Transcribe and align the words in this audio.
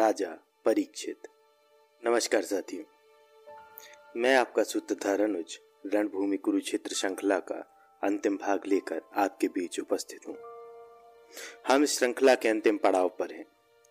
21 0.00 0.06
राजा 0.06 0.60
परीक्षित। 0.64 1.28
नमस्कार 2.06 2.42
साथियों। 2.42 2.84
मैं 4.16 4.36
आपका 4.36 4.62
सूत्रधार 4.62 5.20
अनुज 5.20 5.58
रणभूमि 5.86 6.36
कुरुक्षेत्र 6.36 6.94
श्रृंखला 6.94 7.38
का 7.38 7.74
अंतिम 8.02 8.36
भाग 8.36 8.60
लेकर 8.66 9.02
आपके 9.16 9.48
बीच 9.48 9.80
उपस्थित 9.80 10.20
हूँ। 10.28 10.36
हम 11.68 11.82
इस 11.82 11.98
श्रृंखला 11.98 12.34
के 12.34 12.48
अंतिम 12.48 12.76
पड़ाव 12.76 13.08
पर 13.08 13.32
हैं। 13.32 13.46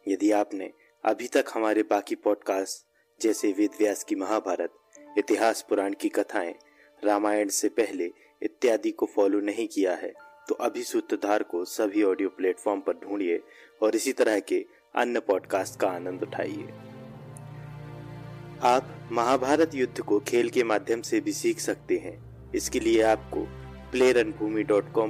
यदि 0.07 0.31
आपने 0.31 0.73
अभी 1.05 1.27
तक 1.27 1.45
हमारे 1.53 1.83
बाकी 1.83 2.15
पॉडकास्ट 2.15 2.85
जैसे 3.21 3.51
वेद 3.51 3.71
व्यास 3.79 4.03
की 4.03 4.15
महाभारत, 4.15 4.73
इतिहास 5.17 5.65
पुराण 5.69 5.93
की 5.93 6.09
कथाएँ, 6.09 6.55
रामायण 7.03 7.47
से 7.47 7.69
पहले 7.69 8.11
इत्यादि 8.41 8.91
को 8.91 9.05
फॉलो 9.05 9.39
नहीं 9.39 9.67
किया 9.67 9.95
है 9.95 10.13
तो 10.49 10.55
अभी 10.55 10.83
सूत्रधार 10.83 11.43
को 11.43 11.65
सभी 11.65 12.03
ऑडियो 12.03 12.29
प्लेटफॉर्म 12.29 12.81
पर 12.81 12.93
ढूंढिए 12.93 13.43
और 13.81 13.95
इसी 13.95 14.13
तरह 14.13 14.39
के 14.39 14.65
अन्य 14.95 15.19
पॉडकास्ट 15.19 15.79
का 15.79 15.87
आनंद 15.87 16.23
उठाइए। 16.23 16.69
आप 18.63 19.09
महाभारत 19.11 19.75
युद्ध 19.75 20.01
को 20.01 20.19
खेल 20.19 20.49
के 20.49 20.63
माध्यम 20.63 21.01
से 21.01 21.19
भी 21.21 21.33
सीख 21.33 21.59
सकते 21.59 21.97
हैं। 21.97 22.51
इसके 22.55 22.79
लिए 22.79 23.01
आपको 23.01 23.43
प्ले 23.91 24.13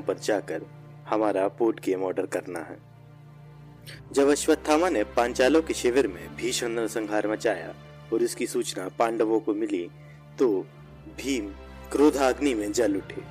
पर 0.01 0.17
जाकर 0.17 0.61
हमारा 1.09 1.47
पोर्ट 1.47 1.79
गेम 1.79 2.03
ऑर्डर 2.03 2.25
करना 2.25 2.59
है। 2.59 2.77
जब 4.11 4.27
अश्वत्थामा 4.27 4.89
ने 4.89 5.03
पांचालों 5.03 5.61
के 5.61 5.73
शिविर 5.73 6.07
में 6.07 6.35
भीषण 6.35 6.87
संहार 6.87 7.27
मचाया 7.27 7.73
और 8.13 8.23
इसकी 8.23 8.47
सूचना 8.47 8.87
पांडवों 8.87 9.39
को 9.39 9.53
मिली 9.53 9.89
तो 10.39 10.61
भीम 11.17 11.49
क्रोधाग्नि 11.91 12.53
में 12.53 12.71
जल 12.71 12.95
उठे। 12.95 13.21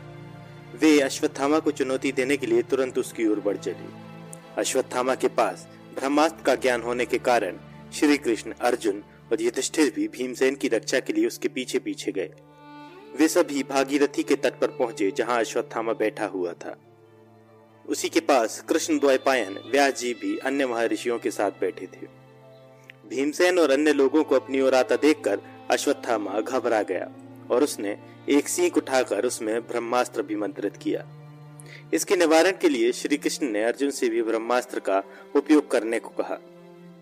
वे 0.78 1.00
अश्वत्थामा 1.00 1.58
को 1.58 1.70
चुनौती 1.70 2.12
देने 2.12 2.36
के 2.36 2.46
लिए 2.46 2.62
तुरंत 2.62 2.98
उसकी 2.98 3.26
ओर 3.26 3.40
बढ़ 3.40 3.56
चले। 3.56 4.08
अश्वत्थामा 4.56 5.14
के 5.14 5.28
पास 5.28 5.68
ब्रह्मास्त्र 5.98 6.42
का 6.42 6.54
ज्ञान 6.54 6.82
होने 6.82 7.04
के 7.06 7.18
कारण 7.18 7.56
श्री 7.92 8.16
कृष्ण 8.16 8.52
अर्जुन 8.60 9.02
और 9.32 9.42
युधिष्ठिर 9.42 9.92
भी 9.96 10.08
भीमसेन 10.08 10.54
की 10.54 10.68
रक्षा 10.68 11.00
के 11.00 11.12
लिए 11.12 11.26
उसके 11.26 11.48
पीछे 11.48 11.78
पीछे 11.78 12.12
गए। 12.12 12.30
वे 13.18 13.28
सभी 13.28 13.62
भागीरथी 13.62 14.22
के 14.22 14.34
तट 14.34 14.60
पर 14.60 14.66
पहुँचे 14.66 15.10
जहाँ 15.10 15.40
अश्वत्थामा 15.40 15.92
बैठा 15.92 16.26
हुआ 16.26 16.52
था। 16.52 16.76
उसी 17.88 18.08
के 18.08 18.20
पास 18.20 18.60
कृष्ण 18.68 18.98
द्वैपायन 18.98 19.58
व्यास 19.70 19.98
जी 19.98 20.14
भी 20.14 20.36
अन्य 20.38 20.66
महर्षियों 20.66 21.18
के 21.18 21.30
साथ 21.30 21.50
बैठे 21.50 21.86
थे। 21.86 22.06
भीमसेन 23.08 23.58
और 23.58 23.70
अन्य 23.70 23.92
लोगों 23.92 24.24
को 24.24 24.34
अपनी 24.34 24.60
ओर 24.60 24.74
आता 24.74 24.96
देखकर 24.96 25.40
अश्वत्थामा 25.70 26.40
घबरा 26.40 26.82
गया 26.82 27.10
और 27.50 27.62
उसने 27.62 27.98
एक 28.28 28.48
सीख 28.48 28.76
उठाकर 28.76 29.24
उसमें 29.24 29.60
ब्रह्मास्त्र 29.60 30.22
भी 30.22 30.36
मंत्रित 30.36 30.76
किया। 30.76 31.06
इसके 31.92 32.16
निवारण 32.16 32.52
के 32.52 32.68
लिए 32.68 32.92
श्री 32.92 33.16
कृष्ण 33.16 33.46
ने 33.46 33.62
अर्जुन 33.64 33.90
से 33.90 34.08
भी 34.08 34.22
ब्रह्मास्त्र 34.22 34.80
का 34.80 35.02
उपयोग 35.36 35.70
करने 35.70 35.98
को 35.98 36.08
कहा। 36.08 36.38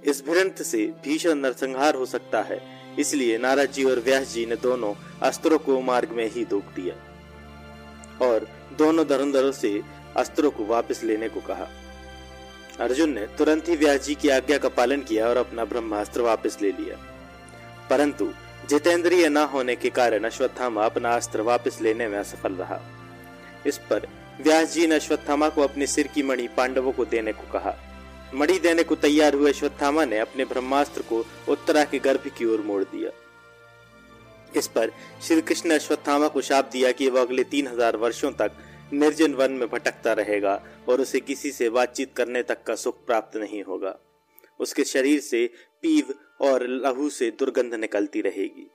इस 0.05 0.23
भिरंत 0.25 0.63
से 0.63 0.87
भीषण 1.05 1.35
नरसंहार 1.35 1.95
हो 1.95 2.07
सकता 2.07 2.43
है, 2.43 2.61
इसलिए 2.99 3.39
नारद 3.39 3.71
जी 3.71 3.85
और 3.85 3.99
व्यास 3.99 4.33
जी 4.35 4.45
ने 4.47 4.57
दोनों 4.57 4.95
अस्त्रों 5.23 5.59
को 5.59 5.81
मार्ग 5.81 6.11
में 6.11 6.27
ही 6.31 6.43
रोक 6.45 6.65
दिया 6.77 6.95
और 8.27 8.47
दोनों 8.79 9.07
धनुधरों 9.07 9.53
से 9.53 9.81
अस्त्रों 10.17 10.51
को 10.51 10.65
वापस 10.65 11.03
लेने 11.05 11.29
को 11.29 11.41
कहा। 11.41 11.69
अर्जुन 12.81 13.11
ने 13.11 13.27
तुरंत 13.39 13.69
ही 13.69 13.77
व्यास 13.77 14.01
जी 14.01 14.15
की 14.15 14.29
आज्ञा 14.29 14.59
का 14.59 14.69
पालन 14.69 15.01
किया 15.01 15.29
और 15.29 15.37
अपना 15.37 15.65
ब्रह्मास्त्र 15.65 16.21
वापस 16.21 16.59
ले 16.63 16.71
लिया। 16.71 16.97
परंतु 17.91 18.33
जितेंद्रिय 18.69 19.29
न 19.29 19.37
होने 19.37 19.77
के 19.77 19.91
कारण 19.91 20.25
अश्वत्थामा 20.25 20.85
अपना 20.85 21.15
अस्त्र 21.17 21.41
वापस 21.41 21.81
लेने 21.83 22.09
में 22.09 22.19
असफल 22.19 22.53
रहा। 22.53 22.81
इस 23.67 23.79
पर 23.79 24.07
व्यास 24.41 24.73
जी 24.75 24.87
ने 24.87 24.95
अश्वत्थामा 24.95 25.49
को 25.49 25.63
अपने 25.63 25.87
सिर 25.87 26.07
की 26.07 26.23
मणि 26.23 26.49
पांडवों 26.57 26.93
को 26.93 27.05
देने 27.05 27.33
को 27.33 27.51
कहा। 27.53 27.75
मणि 28.35 28.59
देने 28.59 28.83
को 28.83 28.95
तैयार 28.95 29.35
हुए 29.35 29.51
अश्वत्थामा 29.51 30.05
ने 30.05 30.19
अपने 30.19 30.45
ब्रह्मास्त्र 30.45 31.03
को 31.03 31.25
उत्तरा 31.49 31.85
के 31.85 31.99
गर्भ 31.99 32.31
की 32.39 32.45
ओर 32.45 32.61
मोड़ 32.61 32.83
दिया। 32.85 33.11
इस 34.57 34.67
पर 34.67 34.91
श्री 35.23 35.41
कृष्ण 35.41 35.69
ने 35.69 35.75
अश्वत्थामा 35.75 36.29
को 36.29 36.41
शाप 36.41 36.69
दिया 36.73 36.91
कि 36.93 37.09
वह 37.11 37.21
अगले 37.21 37.45
तीन 37.45 37.67
हज़ार 37.67 37.97
वर्षो 37.97 38.31
तक 38.33 38.53
निर्जन 38.93 39.35
वन 39.35 39.53
में 39.53 39.69
भटकता 39.69 40.13
रहेगा 40.13 40.61
और 40.89 41.01
उसे 41.01 41.21
किसी 41.21 41.51
से 41.53 41.71
बातचीत 41.71 42.13
करने 42.17 42.43
तक 42.43 42.63
का 42.63 42.75
सुख 42.75 43.05
प्राप्त 43.07 43.37
नहीं 43.37 43.63
होगा। 43.63 43.95
उसके 44.61 44.85
शरीर 44.85 45.21
से 45.21 45.47
पीव 45.83 46.15
और 46.41 46.67
लहू 46.67 47.09
से 47.11 47.31
दुर्गंध 47.31 47.75
निकलती 47.75 48.21
रहेगी। 48.21 48.71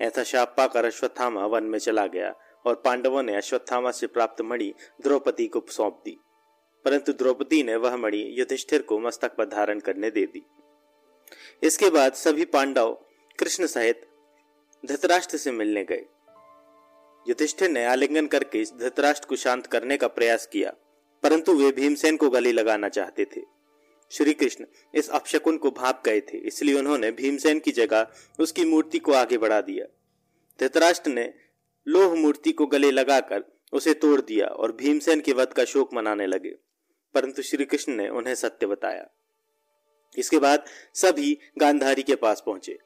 ऐसा 0.00 0.22
शाप 0.22 0.54
पाकर 0.56 0.84
अश्वत्थामा 0.84 1.46
वन 1.46 1.64
में 1.64 1.78
चला 1.78 2.06
गया 2.06 2.34
और 2.64 2.74
पांडवों 2.74 3.22
ने 3.22 3.36
अश्वत्थामा 3.36 3.90
से 3.90 4.06
प्राप्त 4.06 4.42
मणि 4.42 4.72
द्रौपदी 5.02 5.46
को 5.46 5.64
सौंप 5.68 6.02
दी। 6.04 6.16
परंतु 6.84 7.12
द्रौपदी 7.12 7.62
ने 7.62 7.76
वह 7.76 7.96
मणि 7.96 8.26
युधिष्ठिर 8.38 8.82
को 8.82 8.98
मस्तक 8.98 9.34
पर 9.34 9.44
धारण 9.44 9.80
करने 9.80 10.10
दे 10.10 10.26
दी। 10.26 10.42
इसके 11.62 11.90
बाद 11.90 12.12
सभी 12.12 12.44
पांडव 12.44 12.92
कृष्ण 13.38 13.66
सहित 13.66 14.06
धृतराष्ट्र 14.84 15.36
से 15.36 15.52
मिलने 15.52 15.84
गए। 15.84 16.04
युधिष्ठिर 17.26 17.70
ने 17.70 17.84
आलिंगन 17.84 18.26
करके 18.26 18.64
धृतराष्ट्र 18.78 19.28
को 19.28 19.36
शांत 19.36 19.66
करने 19.66 19.96
का 19.96 20.08
प्रयास 20.08 20.46
किया, 20.46 20.72
परंतु 21.22 21.52
वे 21.52 21.70
भीमसेन 21.72 22.16
को 22.16 22.30
गले 22.30 22.52
लगाना 22.52 22.88
चाहते 22.88 23.24
थे। 23.24 23.40
श्री 24.10 24.32
कृष्ण 24.32 24.64
इस 24.94 25.08
अपशकुन 25.08 25.56
को 25.56 25.70
भाप 25.70 26.02
गए 26.04 26.20
थे, 26.20 26.38
इसलिए 26.38 26.74
उन्होंने 26.74 27.10
भीमसेन 27.10 27.58
की 27.58 27.72
जगह 27.72 28.06
उसकी 28.38 28.64
मूर्ति 28.64 28.98
को 28.98 29.12
आगे 29.12 29.38
बढ़ा 29.38 29.60
दिया। 29.60 29.86
धृतराष्ट्र 30.60 31.10
ने 31.10 31.32
लोह 31.86 32.14
मूर्ति 32.14 32.52
को 32.52 32.66
गले 32.66 32.90
लगाकर 32.90 33.44
उसे 33.72 33.94
तोड़ 33.94 34.20
दिया 34.20 34.46
और 34.46 34.72
भीमसेन 34.72 35.20
के 35.20 35.32
वध 35.32 35.52
का 35.52 35.64
शोक 35.64 35.94
मनाने 35.94 36.26
लगे, 36.26 36.50
परंतु 37.14 37.42
श्री 37.42 37.64
कृष्ण 37.64 37.92
ने 37.92 38.08
उन्हें 38.08 38.34
सत्य 38.34 38.66
बताया। 38.66 39.06
इसके 40.16 40.38
बाद 40.38 40.64
सभी 40.94 41.36
गांधारी 41.58 42.02
के 42.02 42.14
पास 42.14 42.42
पहुँचे। 42.46 42.78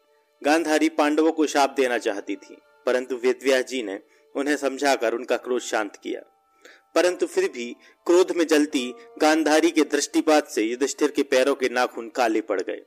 गांधारी 0.43 0.89
पांडवों 0.89 1.33
को 1.33 1.47
शाप 1.47 1.75
देना 1.77 1.99
चाहती 1.99 2.37
थी, 2.37 2.57
परंतु 2.87 3.17
वेदव्यास 3.17 3.65
जी 3.65 3.83
ने 3.83 4.01
उन्हें 4.35 4.57
समझाकर 4.57 5.15
उनका 5.15 5.37
क्रोध 5.37 5.61
शांत 5.61 5.97
किया। 5.97 6.21
परंतु 6.95 7.27
फिर 7.27 7.49
भी 7.49 7.75
क्रोध 8.07 8.33
में 8.33 8.47
जलती 8.47 8.93
गांधारी 9.21 9.71
के 9.71 9.83
दृष्टिपात 9.83 10.49
से 10.49 10.63
युधिष्ठिर 10.63 11.11
के 11.11 11.23
पैरों 11.23 11.55
के 11.55 11.69
नाखून 11.69 12.09
काले 12.09 12.41
पड़ 12.41 12.61
गए। 12.61 12.81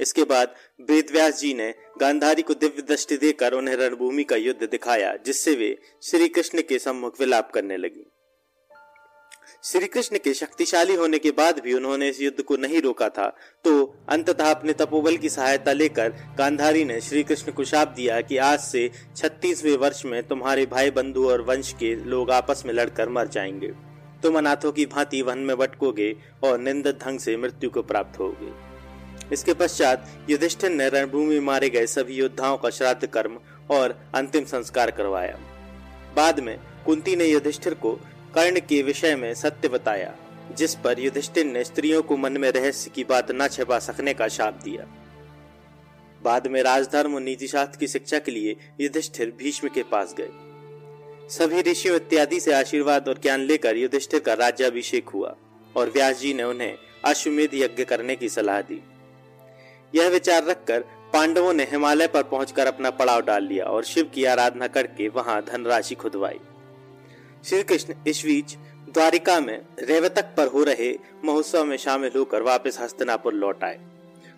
इसके 0.00 0.24
बाद 0.24 0.54
वेदव्यास 0.80 1.40
जी 1.40 1.54
ने 1.54 1.74
गांधारी 2.00 2.42
को 2.42 2.54
दिव्य 2.54 2.82
दृष्टि 2.82 3.16
देकर 3.16 3.52
उन्हें 3.52 3.76
रणभूमि 3.76 4.24
का 4.24 4.36
युद्ध 4.36 4.68
दिखाया, 4.70 5.14
जिससे 5.16 5.54
वे 5.54 5.78
श्री 6.02 6.28
कृष्ण 6.28 6.62
के 6.62 6.78
सम्मुख 6.78 7.20
विलाप 7.20 7.50
करने 7.50 7.76
लगी। 7.76 8.06
श्री 9.64 9.86
कृष्ण 9.86 10.18
के 10.18 10.32
शक्तिशाली 10.34 10.94
होने 10.94 11.18
के 11.18 11.30
बाद 11.30 11.58
भी 11.58 11.72
उन्होंने 11.74 12.08
इस 12.08 12.20
युद्ध 12.20 12.42
को 12.42 12.56
नहीं 12.56 12.80
रोका 12.82 13.08
था 13.08 13.28
तो 13.64 13.96
अंततः 14.08 14.50
अपने 14.50 14.72
तपोबल 14.72 15.16
की 15.16 15.28
सहायता 15.28 15.72
लेकर 15.72 16.12
गांधारी 16.38 16.84
ने 16.84 17.00
श्री 17.00 17.22
कृष्ण 17.22 17.52
को 17.52 17.64
शाप 17.64 17.88
दिया 17.88 18.20
कि 18.20 18.36
आज 18.36 18.58
से 18.58 18.90
छत्तीसवें 19.16 19.76
वर्ष 19.76 20.04
में 20.04 20.22
तुम्हारे 20.28 20.66
भाई 20.66 20.90
बंधु 20.90 21.28
और 21.28 21.42
वंश 21.42 21.72
के 21.72 21.94
लोग 22.04 22.30
आपस 22.30 22.62
में 22.66 22.72
लड़कर 22.74 23.08
मर 23.08 23.28
जाएँगे। 23.28 23.72
तुम 24.22 24.38
अनाथों 24.38 24.72
की 24.72 24.86
भांति 24.86 25.22
वन 25.22 25.38
में 25.38 25.56
भटकोगे 25.56 26.14
और 26.44 26.58
निंदित 26.58 27.02
ढंग 27.04 27.18
से 27.18 27.36
मृत्यु 27.36 27.70
को 27.70 27.82
प्राप्त 27.82 28.18
होगे। 28.18 28.65
इसके 29.32 29.54
पश्चात 29.54 30.08
युधिष्ठिर 30.30 30.70
ने 30.70 30.88
रणभूमि 30.88 31.40
मारे 31.40 31.70
गए 31.70 31.86
सभी 31.86 32.14
योद्धाओं 32.14 32.56
का 32.56 32.70
श्राद्ध 32.70 33.06
कर्म 33.06 33.38
और 33.70 33.98
अंतिम 34.14 34.44
संस्कार 34.44 34.90
करवाया। 34.90 35.38
बाद 36.16 36.40
में 36.40 36.58
कुंती 36.86 37.16
ने 37.16 37.24
युधिष्ठिर 37.24 37.74
को 37.74 37.92
कर्ण 38.34 38.60
के 38.60 38.82
विषय 38.82 39.16
में 39.16 39.32
सत्य 39.34 39.68
बताया, 39.68 40.14
जिस 40.56 40.74
पर 40.74 41.00
युधिष्ठिर 41.00 41.46
ने 41.46 41.64
स्त्रियों 41.64 42.02
को 42.02 42.16
मन 42.16 42.36
में 42.36 42.50
रहस्य 42.50 42.90
की 42.90 43.04
बात 43.04 43.32
न 43.32 43.48
छिपा 43.48 43.78
सकने 43.78 44.14
का 44.14 44.28
शाप 44.28 44.60
दिया। 44.64 44.86
बाद 46.22 46.46
में 46.46 46.62
राजधर्म 46.62 47.14
और 47.14 47.20
नीति 47.20 47.46
शास्त्र 47.48 47.78
की 47.78 47.86
शिक्षा 47.86 48.18
के 48.18 48.30
लिए 48.30 48.56
युधिष्ठिर 48.80 49.32
भीष्म 49.38 49.68
के 49.68 49.82
पास 49.82 50.14
गए। 50.20 50.28
सभी 51.28 51.62
ऋषियों 51.62 51.96
इत्यादि 51.96 52.40
से 52.40 52.52
आशीर्वाद 52.52 53.08
और 53.08 53.18
ज्ञान 53.22 53.40
लेकर 53.40 53.76
युधिष्ठिर 53.76 54.20
का 54.20 54.34
राज्याभिषेक 54.34 55.08
हुआ 55.08 55.34
और 55.76 55.90
व्यास 55.90 56.20
जी 56.20 56.34
ने 56.34 56.42
उन्हें 56.42 56.74
अश्वमेध 57.04 57.54
यज्ञ 57.54 57.84
करने 57.84 58.16
की 58.16 58.28
सलाह 58.28 58.60
दी। 58.60 58.80
यह 59.96 60.08
विचार 60.08 60.44
रखकर 60.44 60.80
पांडवों 61.12 61.52
ने 61.52 61.64
हिमालय 61.64 62.06
पर 62.06 62.22
पहुंचकर 62.22 62.66
अपना 62.66 62.90
पड़ाव 62.90 63.20
डाल 63.22 63.44
लिया 63.44 63.64
और 63.64 63.84
शिव 63.84 64.10
की 64.14 64.24
आराधना 64.24 64.66
करके 64.66 65.08
वहाँ 65.08 65.40
धनराशि 65.42 65.94
खुदवाई। 65.94 66.38
श्री 67.44 67.62
कृष्ण 67.62 67.94
इस 68.06 68.22
बीच 68.24 68.56
द्वारिका 68.88 69.40
में 69.40 69.58
रेवतक 69.80 70.34
पर 70.36 70.46
हो 70.46 70.64
रहे 70.64 70.92
महोत्सव 71.24 71.64
में 71.64 71.76
शामिल 71.76 72.10
होकर 72.16 72.42
वापस 72.42 72.78
हस्तनापुर 72.80 73.34
लौट 73.34 73.64
आए। 73.64 73.78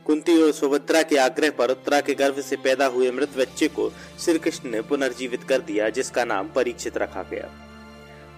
कुंती 0.07 0.43
और 0.43 0.53
सुभद्रा 0.53 1.03
के 1.03 1.17
आग्रह 1.17 1.51
पर 1.51 1.71
उत्तरा 1.71 2.01
के 2.01 2.15
गर्भ 2.15 2.41
से 2.41 2.57
पैदा 2.57 2.87
हुए 2.87 3.11
मृत 3.11 3.37
बच्चे 3.39 3.69
को 3.69 3.91
श्री 4.19 4.39
कृष्ण 4.39 4.71
ने 4.71 4.81
पुनर्जीवित 4.81 5.43
कर 5.45 5.61
दिया, 5.61 5.89
जिसका 5.89 6.25
नाम 6.25 6.49
परीक्षित 6.49 6.99
रखा 6.99 7.23
गया। 7.23 7.51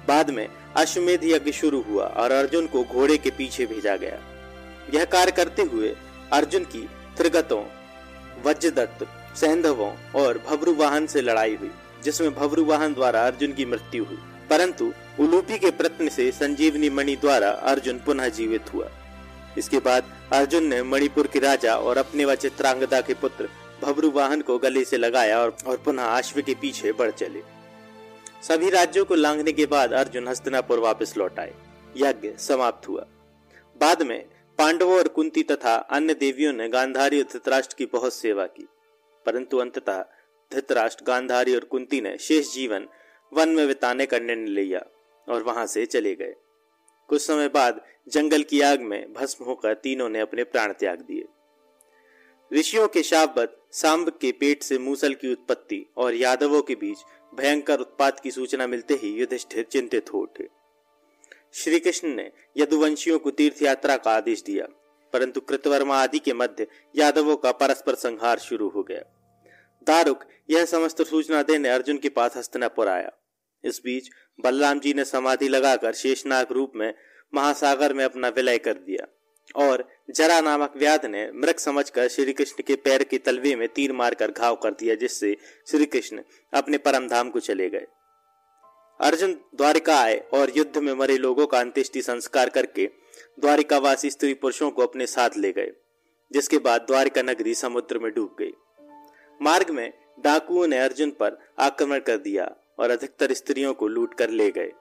बाद 0.09 0.31
में 0.31 0.47
अश्वमेध 0.77 1.25
यज्ञ 1.25 1.53
शुरू 1.53 1.81
हुआ 1.83 2.05
और 2.05 2.31
अर्जुन 2.31 2.67
को 2.67 2.85
घोड़े 2.85 3.17
के 3.19 3.31
पीछे 3.31 3.67
भेजा 3.67 3.97
गया। 3.97 4.19
यह 4.95 5.05
कार्य 5.05 5.33
करते 5.33 5.63
हुए 5.63 5.95
अर्जुन 6.33 6.65
की 6.65 6.89
त्रिगतों 7.21 7.65
वज्रदत्त 8.43 9.07
सैंधवों 9.37 10.21
और 10.21 10.39
भवरु 10.39 10.75
वाहन 10.75 11.07
से 11.07 11.21
लड़ाई 11.21 11.55
हुई 11.55 11.71
जिसमें 12.05 12.35
भवरु 12.35 12.65
वाहन 12.65 12.95
द्वारा 12.95 13.27
अर्जुन 13.27 13.53
की 13.53 13.65
मृत्यु 13.65 14.05
हुई। 14.05 14.19
परंतु 14.51 14.93
उलूपी 15.21 15.59
के 15.59 15.71
प्रत्न 15.71 16.09
से 16.09 16.33
संजीवनी 16.33 16.91
मणि 16.91 17.17
द्वारा 17.17 17.51
अर्जुन 17.51 17.99
पुनः 17.99 18.29
जीवित 18.29 18.75
हुआ। 18.75 18.91
इसके 19.59 19.79
बाद 19.79 20.05
अर्जुन 20.33 20.65
ने 20.65 20.83
मणिपुर 20.83 21.27
के 21.27 21.39
राजा 21.39 21.77
और 21.77 21.99
अपने 21.99 22.25
व 22.25 22.35
चित्रांगदा 22.35 23.01
के 23.01 23.15
पुत्र 23.15 23.49
भबरू 23.83 24.11
वाहन 24.11 24.41
को 24.41 24.59
गले 24.59 24.85
से 24.85 24.97
लगाया 24.97 25.41
और, 25.41 25.57
और 25.67 25.77
पुनः 25.77 26.03
अश्व 26.03 26.43
के 26.43 26.55
पीछे 26.55 26.93
बढ़ 26.93 27.11
चले। 27.11 27.43
सभी 28.43 28.71
राज्यों 28.71 29.05
को 29.05 29.15
लांघने 29.15 29.53
के 29.53 29.67
बाद 29.67 29.93
अर्जुन 29.93 30.29
हस्तिनापुर 30.29 30.79
वापस 30.79 31.17
लौट 31.17 31.39
आए। 31.39 31.55
यज्ञ 31.97 32.33
समाप्त 32.39 32.89
हुआ। 32.89 33.07
बाद 33.81 34.03
में 34.03 34.25
पांडवों 34.61 34.99
और 34.99 35.09
कुंती 35.09 35.43
तथा 35.43 35.75
अन्य 35.75 36.15
देवियों 36.15 36.53
ने 36.53 36.69
गांधारी 36.69 37.23
और 37.23 37.29
धृतराष्ट्र 37.33 37.75
की 37.79 37.87
बहुत 37.87 38.15
सेवा 38.15 38.47
की। 38.47 38.69
परंतु 39.27 39.59
अंततः 39.59 40.05
धृतराष्ट्र, 40.53 41.05
गांधारी 41.05 41.55
और 41.55 41.61
कुंती 41.61 42.01
ने 42.01 42.19
शेष 42.19 42.55
जीवन 42.55 42.89
वन 43.33 43.49
में 43.49 43.67
बिताने 43.67 44.07
का 44.07 44.19
निर्णय 44.19 44.47
लिया 44.47 44.87
और 45.29 45.43
वहाँ 45.43 45.67
से 45.67 45.87
चले 45.87 46.15
गए। 46.15 46.35
कुछ 47.09 47.23
समय 47.23 47.49
बाद 47.49 47.81
जंगल 48.09 48.43
की 48.43 48.61
आग 48.61 48.81
में 48.81 49.13
भस्म 49.13 49.45
होकर 49.45 49.75
तीनों 49.75 50.09
ने 50.09 50.21
अपने 50.21 50.45
प्राण 50.45 50.73
त्याग 50.73 51.01
दिए। 51.01 51.25
ऋषियों 52.53 52.89
के 52.89 53.03
शापबद्ध 53.03 53.49
सांब 53.73 54.11
के 54.11 54.33
पेट 54.33 54.63
से 54.63 54.79
मूसल 54.79 55.15
की 55.15 55.33
उत्पत्ति 55.33 55.87
और 55.97 56.15
यादवों 56.15 56.63
के 56.63 56.75
बीच 56.75 56.99
भयंकर 57.35 57.81
उत्पात 57.81 58.21
की 58.21 58.31
सूचना 58.31 58.67
मिलते 58.67 58.95
ही 58.95 59.09
युधिष्ठिर 59.09 59.65
चिंतित 59.65 60.13
हो 60.13 60.19
उठे। 60.19 60.60
श्री 61.55 61.79
कृष्ण 61.81 62.09
ने 62.09 62.31
यदुवंशियों 62.57 63.19
को 63.19 63.31
तीर्थ 63.31 63.63
यात्रा 63.63 63.97
का 63.97 64.11
आदेश 64.11 64.43
दिया, 64.43 64.67
परंतु 65.13 65.41
कृतवर्मा 65.41 65.97
आदि 65.97 66.19
के 66.19 66.33
मध्य 66.33 66.67
यादवों 66.97 67.37
का 67.37 67.53
परस्पर 67.53 67.95
संहार 67.95 68.39
शुरू 68.39 68.69
हो 68.69 68.83
गया। 68.83 69.03
दारुक 69.87 70.25
यह 70.51 70.65
समस्त 70.65 71.03
सूचना 71.03 71.43
देने 71.43 71.69
अर्जुन 71.69 71.99
के 71.99 72.09
पास 72.09 72.37
हस्तनापुर 72.37 72.89
आया। 72.89 73.11
इस 73.65 73.81
बीच 73.85 74.11
बलराम 74.39 74.81
जी 74.81 74.95
ने 74.95 75.05
समाधि 75.05 75.49
लगाकर 75.49 75.93
शेषनाग 75.95 76.53
रूप 76.53 76.73
में 76.77 76.93
महासागर 77.33 77.93
में 77.95 78.05
अपना 78.05 78.29
विलय 78.29 78.59
कर 78.59 78.75
दिया, 78.75 79.07
और 79.57 79.89
जरा 80.17 80.41
नामक 80.41 80.73
व्याध 80.77 81.07
ने 81.07 81.31
मृग 81.35 81.59
समझकर 81.59 82.09
श्री 82.09 82.33
कृष्ण 82.33 82.63
के 82.63 82.75
पैर 82.77 83.03
के 83.03 83.19
तलवे 83.19 83.55
में 83.57 83.69
तीर 83.69 83.93
मारकर 83.93 84.31
घाव 84.31 84.57
कर 84.57 84.71
दिया, 84.71 84.95
जिससे 84.95 85.37
श्री 85.67 85.87
कृष्ण 85.87 86.23
अपने 86.53 86.79
परम 86.79 87.09
धाम 87.09 87.31
को 87.31 87.41
चले 87.41 87.69
गए। 87.69 87.87
अर्जुन 89.01 89.33
द्वारिका 89.55 89.95
आए 90.01 90.17
और 90.35 90.53
युद्ध 90.57 90.79
में 90.79 90.93
मरे 90.95 91.17
लोगों 91.19 91.47
का 91.47 91.61
अंत्येष्टि 91.61 92.03
संस्कार 92.03 92.49
करके 92.49 92.91
द्वारिकावासी 93.41 94.11
स्त्री 94.11 94.35
पुरुषों 94.35 94.71
को 94.71 94.83
अपने 94.83 95.07
साथ 95.07 95.31
ले 95.37 95.53
गए, 95.53 95.73
जिसके 96.33 96.59
बाद 96.59 96.81
द्वारिका 96.81 97.23
नगरी 97.23 97.55
समुद्र 97.55 97.99
में 97.99 98.13
डूब 98.15 98.37
गई। 98.39 98.53
मार्ग 99.43 99.71
में 99.71 99.93
डाकुओं 100.25 100.67
ने 100.67 100.79
अर्जुन 100.79 101.11
पर 101.11 101.39
आक्रमण 101.59 101.99
कर 101.99 102.17
दिया 102.17 102.57
और 102.79 102.91
अधिकतर 102.91 103.33
स्त्रियों 103.33 103.75
को 103.75 103.89
लूट 103.89 104.15
कर 104.15 104.31
ले 104.31 104.51
गए। 104.51 104.73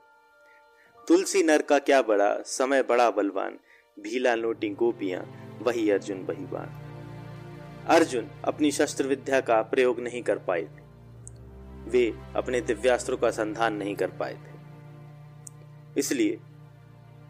तुलसी 1.08 1.44
नर 1.44 1.62
का 1.62 1.80
क्या 1.80 2.02
बड़ा 2.02 2.42
समय, 2.46 2.84
बड़ा 2.84 3.10
बलवान, 3.12 3.60
भीला 4.00 4.36
लोटी 4.36 4.70
गोपियाँ, 4.70 5.24
वही 5.62 5.90
अर्जुन 5.90 6.26
बाण 6.26 6.68
अर्जुन 7.88 8.30
अपनी 8.46 8.72
शस्त्र 8.72 9.08
विद्या 9.08 9.42
का 9.42 9.62
प्रयोग 9.62 10.00
नहीं 10.00 10.24
कर 10.24 10.38
पाए 10.38 10.68
वे 11.88 12.14
अपने 12.36 12.62
दिव्यास्त्रों 12.62 13.18
का 13.18 13.32
संधान 13.32 13.74
नहीं 13.74 13.96
कर 13.96 14.08
पाए 14.08 14.34
थे। 14.34 16.00
इसलिए 16.00 16.38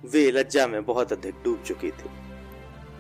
वे 0.06 0.32
लज्जा 0.32 0.68
में 0.68 0.86
बहुत 0.86 1.12
अधिक 1.12 1.36
डूब 1.44 1.64
चुके 1.64 1.90
थे। 1.90 2.10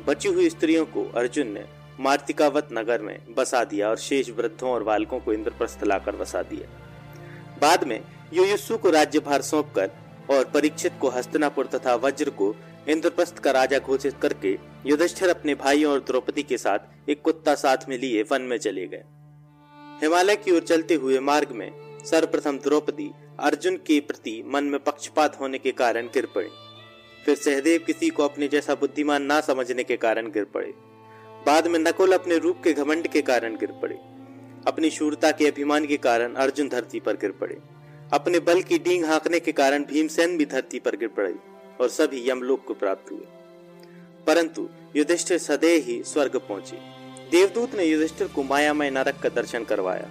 बची 0.07 0.30
हुई 0.30 0.50
स्त्रियों 0.50 0.86
को 0.86 1.04
अर्जुन 1.04 1.48
ने 1.48 1.66
मार्तिकावत 2.00 2.68
नगर 2.74 3.01
में 3.01 3.19
बसा 3.38 3.63
दिया 3.63 3.90
और 3.90 3.98
शेष 3.98 4.30
वृद्धों 4.30 4.72
और 4.72 4.84
बालकों 4.84 5.19
को 5.19 5.34
इंद्रप्रस्थ 5.34 5.84
लाकर 5.84 6.16
बसा 6.16 6.42
दिया। 6.42 6.68
बाद 7.62 7.84
में 7.84 8.02
युयुस्सु 8.34 8.78
को 8.78 8.90
राज्यभार 8.90 9.42
सौंपकर 9.42 9.92
और 10.30 10.45
परीक्षित 10.45 10.94
को 11.02 11.10
हस्तनापुर 11.10 11.66
तथा 11.66 11.95
वज्र 11.95 12.30
को 12.30 12.56
इंद्रप्रस्थ 12.88 13.40
का 13.40 13.52
राजा 13.52 13.80
घोषित 13.80 14.16
करके 14.22 14.57
युधिष्ठिर 14.86 15.30
अपने 15.30 15.56
भाइयों 15.56 15.92
और 15.94 16.00
द्रौपदी 16.00 16.44
के 16.44 16.57
साथ 16.57 17.10
एक 17.10 17.22
कुत्ता 17.22 17.56
साथ 17.56 17.78
में 17.90 17.98
लिए 17.98 18.24
वन 18.24 18.42
में 18.42 18.57
चले 18.57 18.88
गए। 18.88 19.04
हिमालय 20.01 20.36
की 20.36 20.51
ओर 20.51 20.62
चलते 20.62 20.94
हुए 20.94 21.19
मार्ग 21.19 21.51
में 21.51 22.00
सर्वप्रथम 22.06 22.57
द्रौपदी 22.57 23.12
अर्जुन 23.40 23.75
के 23.75 24.00
प्रति 24.00 24.44
मन 24.46 24.63
में 24.63 24.80
पक्षपात 24.80 25.40
होने 25.40 25.57
के 25.57 25.72
कारण 25.72 26.07
गिर 26.07 26.25
पड़े। 26.25 26.50
फिर 27.25 27.36
सहदेव 27.36 27.80
किसी 27.80 28.10
को 28.10 28.24
अपने 28.24 28.48
जैसा 28.48 28.75
बुद्धिमान 28.75 29.24
ना 29.24 29.42
समझने 29.42 29.84
के 29.84 29.98
कारण 29.98 30.31
गिर 30.31 30.44
पड़े। 30.44 30.74
बाद 31.46 31.68
में 31.68 31.80
नकुल 31.80 32.12
अपने 32.12 32.38
रूप 32.38 32.62
के 32.63 32.74
घमंड 32.74 33.07
के 33.07 33.22
कारण 33.22 33.56
गिर 33.56 33.72
पड़े। 33.72 33.96
अपनी 34.68 34.90
शूरता 34.90 35.31
के 35.31 35.48
अभिमान 35.48 35.86
के 35.86 35.98
कारण 35.98 36.34
अर्जुन 36.34 36.69
धरती 36.69 37.00
पर 37.00 37.13
गिर 37.13 37.31
पड़े। 37.31 37.57
अपने 38.13 38.40
बल 38.40 38.62
की 38.62 38.80
डींग 38.80 39.06
हाँकने 39.06 39.40
के 39.40 39.52
कारण 39.52 39.84
भीमसेन 39.84 40.38
भी 40.38 40.45
धरती 40.45 40.80
पर 40.80 40.95
गिर 40.95 41.07
पड़े 41.07 41.36
और 41.81 41.90
सभी 41.90 42.30
यमलोक 42.30 42.66
को 42.66 42.74
प्राप्त 42.74 43.12
हुए। 43.12 43.25
परंतु 44.28 44.69
युधिष्ठिर 44.95 45.38
सदैव 45.38 45.84
ही 45.84 46.04
स्वर्ग 46.04 46.38
पहुँचे। 46.38 46.99
देवदूत 47.31 47.76
ने 47.76 47.84
युधिष्ठिर 47.86 48.28
को 48.28 48.44
मायामय 48.44 48.90
नरक 48.90 49.20
का 49.24 49.30
दर्शन 49.30 49.64
करवाया, 49.64 50.08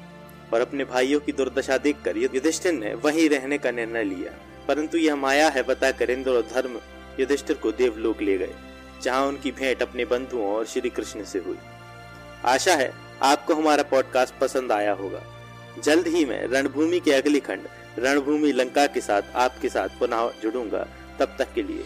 और 0.53 0.61
अपने 0.61 0.85
भाइयों 0.85 1.21
की 1.21 1.33
दुर्दशा 1.33 1.79
देखकर 1.79 2.17
युधिष्ठिर 2.17 2.73
ने 2.73 2.95
वहीं 2.95 3.29
रहने 3.29 3.59
का 3.59 3.71
निर्णय 3.71 4.05
लिया। 4.05 4.33
परंतु 4.69 4.99
यह 4.99 5.17
माया 5.17 5.49
है 5.49 5.63
बताकर 5.63 6.11
इंद्र 6.11 6.31
और 6.31 6.47
धर्म 6.53 6.79
युधिष्ठिर 7.21 7.57
को 7.57 7.73
देवलोक 7.73 8.23
ले 8.23 8.39
गए, 8.39 8.55
जहाँ 9.03 9.27
उनकी 9.27 9.53
भेंट 9.53 9.83
अपने 9.83 10.05
बंधुओं 10.05 10.47
और 10.47 10.67
श्री 10.67 10.91
कृष्ण 10.91 11.25
से 11.25 11.39
हुई। 11.39 11.59
आशा 12.45 12.75
है 12.75 12.93
आपको 13.23 13.55
हमारा 13.55 13.83
पॉडकास्ट 13.83 14.35
पसंद 14.41 14.73
आया 14.73 14.93
होगा। 14.93 15.23
जल्द 15.79 16.07
ही 16.07 16.25
मैं 16.25 16.47
रणभूमि 16.49 17.01
के 17.01 17.13
अगली 17.13 17.41
खंड, 17.41 17.67
रणभूमि 17.99 18.53
लंका 18.53 18.87
के 18.87 19.01
साथ, 19.01 19.23
आपके 19.35 19.69
साथ 19.69 19.99
पुनः 19.99 20.31
जुड़ूँगा। 20.43 20.87
तब 21.19 21.37
तक 21.39 21.53
के 21.55 21.63
लिए। 21.63 21.85